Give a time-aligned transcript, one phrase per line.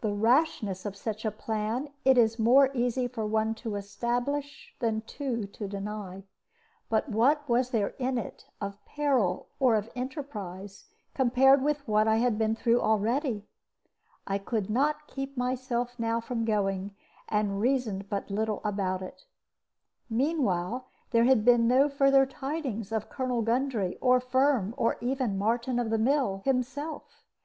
[0.00, 5.00] The rashness of such a plan it is more easy for one to establish than
[5.00, 6.22] two to deny.
[6.88, 10.84] But what was there in it of peril or of enterprise
[11.14, 13.48] compared with what I had been through already?
[14.24, 16.94] I could not keep myself now from going,
[17.28, 19.24] and reasoned but little about it.
[20.08, 25.80] Meanwhile there had been no further tidings of Colonel Gundry or Firm, or even Martin
[25.80, 27.24] of the Mill himself.